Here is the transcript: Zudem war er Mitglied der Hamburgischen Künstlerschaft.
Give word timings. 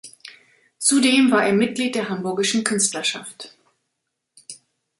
Zudem 0.79 1.29
war 1.29 1.45
er 1.45 1.53
Mitglied 1.53 1.93
der 1.93 2.09
Hamburgischen 2.09 2.63
Künstlerschaft. 2.63 3.53